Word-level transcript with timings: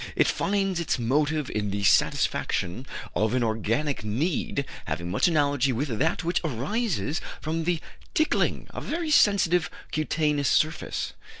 It 0.15 0.27
finds 0.27 0.79
its 0.79 0.97
motive 0.97 1.51
in 1.51 1.69
the 1.69 1.83
satisfaction 1.83 2.87
of 3.15 3.35
an 3.35 3.43
organic 3.43 4.03
need 4.03 4.65
having 4.85 5.11
much 5.11 5.27
analogy 5.27 5.71
with 5.73 5.89
that 5.99 6.23
which 6.23 6.41
arises 6.43 7.21
from 7.39 7.65
the 7.65 7.79
tickling 8.15 8.65
of 8.71 8.83
a 8.85 8.89
very 8.89 9.11
sensitive 9.11 9.69
cutaneous 9.91 10.49
surface. 10.49 11.13